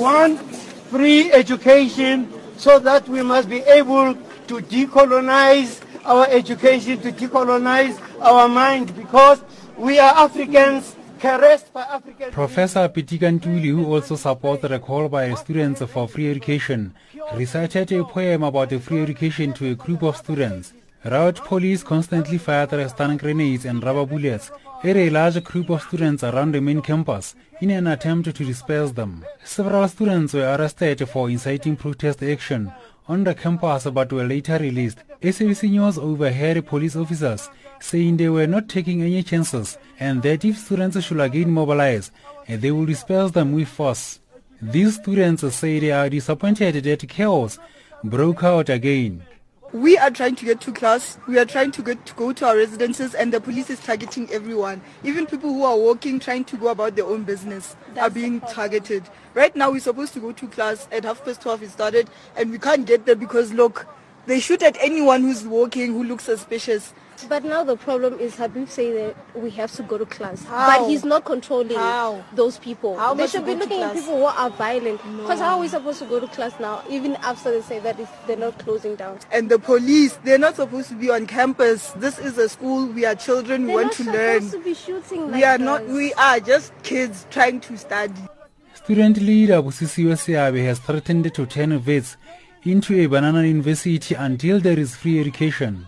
want 0.00 0.40
free 0.90 1.30
education 1.32 2.32
so 2.56 2.78
that 2.78 3.08
we 3.08 3.22
must 3.22 3.48
be 3.48 3.60
able 3.60 4.14
to 4.48 4.54
decolonize 4.60 5.80
our 6.04 6.26
education, 6.28 7.00
to 7.00 7.12
decolonize 7.12 8.00
our 8.20 8.48
mind 8.48 8.94
because 8.96 9.42
we 9.76 9.98
are 9.98 10.14
Africans 10.16 10.96
caressed 11.20 11.72
by 11.72 11.82
African 11.82 12.30
Professor 12.30 12.88
Pitika 12.88 13.38
Ntuli, 13.38 13.70
who 13.70 13.94
also 13.94 14.16
supported 14.16 14.72
a 14.72 14.78
call 14.78 15.08
by 15.08 15.34
students 15.34 15.82
for 15.82 16.08
free 16.08 16.30
education, 16.30 16.94
recited 17.34 17.92
a 17.92 18.04
poem 18.04 18.42
about 18.42 18.72
free 18.82 19.02
education 19.02 19.52
to 19.52 19.70
a 19.70 19.74
group 19.74 20.02
of 20.02 20.16
students. 20.16 20.72
Riot 21.04 21.36
police 21.36 21.82
constantly 21.82 22.38
fired 22.38 22.90
stun 22.90 23.16
grenades 23.16 23.64
and 23.64 23.82
rubber 23.82 24.04
bullets 24.04 24.50
a 24.82 25.10
large 25.10 25.42
group 25.44 25.68
of 25.70 25.82
students 25.82 26.24
around 26.24 26.52
the 26.52 26.60
main 26.60 26.80
campus 26.80 27.34
in 27.60 27.70
an 27.70 27.86
attempt 27.86 28.34
to 28.34 28.44
disperse 28.44 28.92
them. 28.92 29.24
Several 29.44 29.86
students 29.88 30.32
were 30.32 30.56
arrested 30.56 31.06
for 31.08 31.28
inciting 31.28 31.76
protest 31.76 32.22
action 32.22 32.72
on 33.06 33.24
the 33.24 33.34
campus 33.34 33.84
but 33.84 34.12
were 34.12 34.24
later 34.24 34.56
released. 34.58 34.98
SABC 35.20 35.70
News 35.70 35.98
overheard 35.98 36.64
police 36.66 36.96
officers 36.96 37.50
saying 37.78 38.16
they 38.16 38.28
were 38.28 38.46
not 38.46 38.68
taking 38.68 39.02
any 39.02 39.22
chances 39.22 39.76
and 39.98 40.22
that 40.22 40.44
if 40.44 40.56
students 40.56 41.02
should 41.04 41.20
again 41.20 41.50
mobilize, 41.50 42.10
eh, 42.48 42.56
they 42.56 42.70
will 42.70 42.86
disperse 42.86 43.32
them 43.32 43.52
with 43.52 43.68
force. 43.68 44.20
These 44.62 44.94
students 44.96 45.54
say 45.54 45.78
they 45.78 45.92
are 45.92 46.08
disappointed 46.08 46.82
that 46.82 47.08
chaos 47.08 47.58
broke 48.02 48.44
out 48.44 48.70
again. 48.70 49.22
We 49.72 49.96
are 49.96 50.10
trying 50.10 50.34
to 50.34 50.44
get 50.44 50.60
to 50.62 50.72
class. 50.72 51.16
We 51.28 51.38
are 51.38 51.44
trying 51.44 51.70
to 51.72 51.82
get 51.82 52.04
to 52.06 52.14
go 52.14 52.32
to 52.32 52.44
our 52.44 52.56
residences, 52.56 53.14
and 53.14 53.32
the 53.32 53.40
police 53.40 53.70
is 53.70 53.78
targeting 53.78 54.28
everyone. 54.32 54.80
Even 55.04 55.26
people 55.26 55.52
who 55.52 55.62
are 55.62 55.76
walking, 55.76 56.18
trying 56.18 56.42
to 56.46 56.56
go 56.56 56.68
about 56.68 56.96
their 56.96 57.04
own 57.04 57.22
business, 57.22 57.76
That's 57.94 58.08
are 58.08 58.10
being 58.10 58.40
targeted. 58.40 59.04
Right 59.32 59.54
now, 59.54 59.70
we're 59.70 59.78
supposed 59.78 60.12
to 60.14 60.20
go 60.20 60.32
to 60.32 60.48
class 60.48 60.88
at 60.90 61.04
half 61.04 61.24
past 61.24 61.42
twelve. 61.42 61.62
It 61.62 61.70
started, 61.70 62.10
and 62.34 62.50
we 62.50 62.58
can't 62.58 62.84
get 62.84 63.06
there 63.06 63.14
because 63.14 63.52
look, 63.52 63.86
they 64.26 64.40
shoot 64.40 64.60
at 64.64 64.76
anyone 64.80 65.22
who's 65.22 65.46
walking 65.46 65.92
who 65.92 66.02
looks 66.02 66.24
suspicious. 66.24 66.92
But 67.28 67.44
now 67.44 67.64
the 67.64 67.76
problem 67.76 68.18
is 68.18 68.36
Habib 68.36 68.68
saying 68.68 68.94
that 68.94 69.16
we 69.36 69.50
have 69.50 69.70
to 69.72 69.82
go 69.82 69.98
to 69.98 70.06
class. 70.06 70.44
How? 70.44 70.78
But 70.78 70.88
he's 70.88 71.04
not 71.04 71.24
controlling 71.24 71.76
How? 71.76 72.24
those 72.34 72.58
people. 72.58 72.96
How 72.98 73.14
they 73.14 73.26
should 73.26 73.44
be 73.46 73.54
looking 73.54 73.82
at 73.82 73.94
people 73.94 74.16
who 74.18 74.24
are 74.24 74.50
violent. 74.50 75.00
Because 75.16 75.38
No. 75.38 75.44
how 75.44 75.54
are 75.56 75.60
we 75.60 75.68
supposed 75.68 75.98
to 76.00 76.06
go 76.06 76.20
to 76.20 76.26
class 76.28 76.52
now, 76.60 76.82
even 76.88 77.16
after 77.16 77.50
they 77.50 77.60
say 77.62 77.78
that 77.80 77.98
it's, 78.00 78.10
they're 78.26 78.36
not 78.36 78.58
closing 78.58 78.96
down? 78.96 79.18
And 79.32 79.48
the 79.48 79.58
police, 79.58 80.18
they're 80.24 80.38
not 80.38 80.56
supposed 80.56 80.88
to 80.88 80.94
be 80.94 81.10
on 81.10 81.26
campus. 81.26 81.92
This 81.96 82.18
is 82.18 82.38
a 82.38 82.48
school. 82.48 82.86
We 82.86 83.04
are 83.04 83.14
children. 83.14 83.62
We 83.62 83.66
They're 83.68 83.76
want 83.76 83.98
not 83.98 84.04
to 84.06 84.12
learn. 84.12 84.42
supposed 84.42 84.52
to 84.52 84.64
be 84.64 84.74
shooting 84.74 85.26
We 85.26 85.32
like 85.32 85.44
are 85.44 85.58
not. 85.58 85.86
We 85.86 86.12
are 86.14 86.40
just 86.40 86.72
kids 86.82 87.26
trying 87.30 87.60
to 87.60 87.76
study. 87.76 88.14
Student 88.74 89.18
leader 89.18 89.62
Busisiwe 89.62 90.16
Seabe 90.16 90.64
has 90.64 90.78
threatened 90.78 91.32
to 91.34 91.46
turn 91.46 91.84
Wits 91.84 92.16
into 92.64 92.94
a 93.00 93.06
banana 93.06 93.42
university 93.44 94.14
until 94.14 94.58
there 94.60 94.78
is 94.78 94.94
free 94.96 95.20
education. 95.20 95.86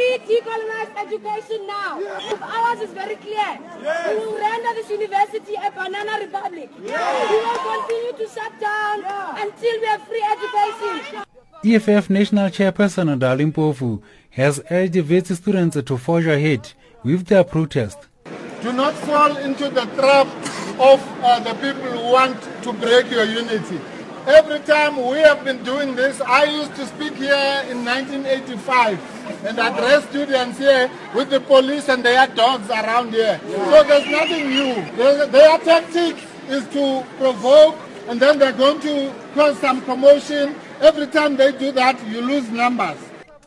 To 0.00 0.18
free 0.18 0.40
decolonized 0.40 0.96
education 1.06 1.66
now. 1.66 2.00
Ours 2.40 2.80
is 2.80 2.90
very 2.92 3.16
clear. 3.16 3.58
We 4.08 4.16
will 4.16 4.38
render 4.38 4.72
this 4.74 4.88
university 4.88 5.54
a 5.56 5.70
banana 5.70 6.18
republic. 6.24 6.70
We 6.78 6.86
will 6.86 7.58
continue 7.70 8.12
to 8.16 8.26
shut 8.34 8.58
down 8.58 9.04
until 9.36 9.80
we 9.80 9.86
have 9.86 10.02
free 10.08 10.24
education. 10.34 11.24
EFF 11.66 12.08
National 12.08 12.48
Chairperson 12.48 13.18
Dali 13.18 13.52
Mpofu 13.52 14.00
has 14.30 14.62
urged 14.70 14.96
Wits 15.10 15.34
students 15.36 15.76
to 15.84 15.98
forge 15.98 16.26
ahead 16.26 16.72
with 17.04 17.26
their 17.26 17.44
protest. 17.44 17.98
Do 18.62 18.72
not 18.72 18.94
fall 18.94 19.36
into 19.36 19.68
the 19.68 19.84
trap 19.96 20.26
of 20.80 21.00
uh, 21.22 21.40
the 21.40 21.52
people 21.54 21.90
who 21.92 22.10
want 22.12 22.40
to 22.62 22.72
break 22.72 23.10
your 23.10 23.24
unity. 23.24 23.78
Every 24.26 24.60
time 24.60 24.96
we 24.96 25.18
have 25.18 25.44
been 25.44 25.62
doing 25.64 25.96
this, 25.96 26.20
I 26.20 26.44
used 26.44 26.74
to 26.76 26.86
speak 26.86 27.14
here 27.14 27.64
in 27.70 27.84
1985 27.84 29.44
and 29.46 29.58
address 29.58 30.06
students 30.10 30.58
here 30.58 30.90
with 31.14 31.30
the 31.30 31.40
police 31.40 31.88
and 31.88 32.04
their 32.04 32.26
dogs 32.26 32.68
around 32.68 33.12
here. 33.12 33.40
So 33.48 33.82
there's 33.82 34.06
nothing 34.10 34.50
new. 34.50 34.74
Their, 34.96 35.26
their 35.26 35.58
tactic 35.58 36.16
is 36.48 36.68
to 36.68 37.02
provoke 37.16 37.76
and 38.08 38.20
then 38.20 38.38
they're 38.38 38.52
going 38.52 38.80
to 38.80 39.14
cause 39.34 39.58
some 39.58 39.80
commotion. 39.82 40.54
Every 40.80 41.06
time 41.06 41.36
they 41.36 41.52
do 41.52 41.72
that, 41.72 42.06
you 42.06 42.20
lose 42.20 42.50
numbers. 42.50 42.98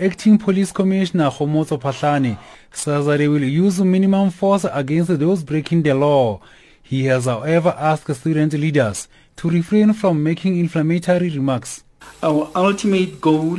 Acting 0.00 0.38
Police 0.38 0.72
Commissioner 0.72 1.28
Khomotso 1.30 1.78
Phahlane 1.78 2.38
says 2.72 3.04
that 3.06 3.20
he 3.20 3.28
will 3.28 3.44
use 3.44 3.80
minimum 3.80 4.30
force 4.30 4.64
against 4.72 5.18
those 5.18 5.42
breaking 5.44 5.82
the 5.82 5.94
law. 5.94 6.40
He 6.82 7.04
has, 7.04 7.26
however, 7.26 7.74
asked 7.78 8.14
student 8.14 8.54
leaders 8.54 9.08
to 9.36 9.50
refrain 9.50 9.92
from 9.92 10.22
making 10.22 10.58
inflammatory 10.58 11.30
remarks. 11.30 11.82
Our 12.22 12.50
ultimate 12.54 13.20
goal 13.20 13.58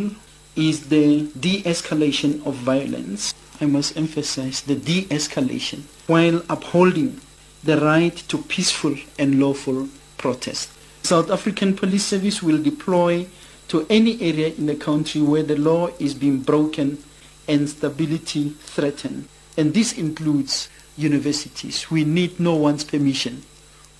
is 0.55 0.87
the 0.89 1.27
de-escalation 1.39 2.45
of 2.45 2.55
violence. 2.55 3.33
I 3.61 3.65
must 3.65 3.97
emphasize 3.97 4.61
the 4.61 4.75
de-escalation 4.75 5.83
while 6.07 6.41
upholding 6.49 7.19
the 7.63 7.77
right 7.77 8.15
to 8.27 8.37
peaceful 8.37 8.95
and 9.17 9.39
lawful 9.39 9.89
protest. 10.17 10.69
South 11.03 11.29
African 11.29 11.75
Police 11.75 12.05
Service 12.05 12.41
will 12.41 12.61
deploy 12.61 13.27
to 13.67 13.85
any 13.89 14.21
area 14.21 14.47
in 14.47 14.65
the 14.67 14.75
country 14.75 15.21
where 15.21 15.43
the 15.43 15.57
law 15.57 15.87
is 15.99 16.13
being 16.13 16.39
broken 16.39 17.03
and 17.47 17.69
stability 17.69 18.49
threatened. 18.49 19.27
And 19.57 19.73
this 19.73 19.97
includes 19.97 20.69
universities. 20.97 21.89
We 21.89 22.03
need 22.03 22.39
no 22.39 22.55
one's 22.55 22.83
permission 22.83 23.43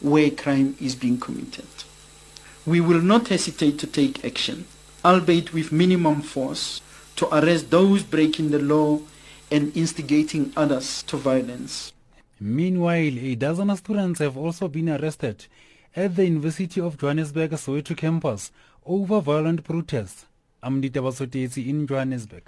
where 0.09 0.29
crime 0.31 0.75
is 0.79 0.95
being 0.95 1.19
committed. 1.19 1.65
We 2.65 2.81
will 2.81 3.01
not 3.01 3.27
hesitate 3.27 3.77
to 3.79 3.87
take 3.87 4.25
action, 4.25 4.65
albeit 5.03 5.53
with 5.53 5.71
minimum 5.71 6.21
force, 6.21 6.81
to 7.17 7.27
arrest 7.35 7.69
those 7.69 8.03
breaking 8.03 8.51
the 8.51 8.59
law 8.59 8.99
and 9.51 9.75
instigating 9.77 10.51
others 10.57 11.03
to 11.03 11.17
violence. 11.17 11.93
Meanwhile, 12.39 13.17
a 13.19 13.35
dozen 13.35 13.75
students 13.77 14.19
have 14.19 14.35
also 14.35 14.67
been 14.67 14.89
arrested 14.89 15.45
at 15.95 16.15
the 16.15 16.25
University 16.25 16.81
of 16.81 16.97
Johannesburg 16.97 17.51
Soweto 17.51 17.95
campus 17.95 18.51
over 18.85 19.21
violent 19.21 19.63
protests. 19.63 20.25
I'm 20.61 20.81
in 20.83 21.87
Johannesburg. 21.87 22.43